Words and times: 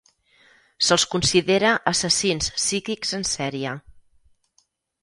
Se'ls 0.87 1.05
considera 1.11 1.75
assassins 1.93 2.51
psíquics 2.57 3.17
en 3.21 3.31
sèrie. 3.35 3.77